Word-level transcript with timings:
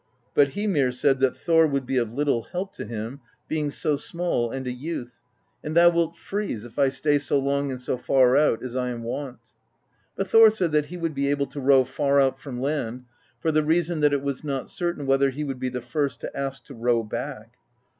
But 0.33 0.53
Hymir 0.53 0.91
said 0.91 1.19
that 1.19 1.37
Thor 1.37 1.67
would 1.67 1.83
THE 1.83 1.93
BEGUILING 1.99 2.07
OF 2.07 2.07
GYLFI 2.07 2.07
69 2.07 2.07
be 2.07 2.11
of 2.11 2.17
little 2.17 2.43
help 2.49 2.73
to 2.73 2.85
him, 2.85 3.19
being 3.47 3.69
so 3.69 3.95
small 3.97 4.49
and 4.49 4.65
a 4.65 4.71
youth, 4.71 5.21
'And 5.63 5.77
thou 5.77 5.89
wilt 5.91 6.17
freeze, 6.17 6.65
if 6.65 6.79
I 6.79 6.89
stay 6.89 7.19
so 7.19 7.37
long 7.37 7.69
and 7.69 7.79
so 7.79 7.97
far 7.99 8.35
out 8.35 8.63
as 8.63 8.75
I 8.75 8.89
am 8.89 9.03
wont/ 9.03 9.37
But 10.15 10.27
Thor 10.27 10.49
said 10.49 10.71
that 10.71 10.87
he 10.87 10.97
would 10.97 11.13
be 11.13 11.27
able 11.29 11.45
to 11.45 11.59
row 11.61 11.83
far 11.83 12.19
out 12.19 12.39
from 12.39 12.59
land, 12.59 13.03
for 13.39 13.51
the 13.51 13.61
reason 13.61 13.99
that 13.99 14.11
it 14.11 14.23
was 14.23 14.43
not 14.43 14.71
certain 14.71 15.05
whether 15.05 15.29
he 15.29 15.43
would 15.43 15.59
be 15.59 15.69
the 15.69 15.81
first 15.81 16.19
to 16.21 16.35
ask 16.35 16.63
to 16.63 16.73
row 16.73 17.03
back. 17.03 17.53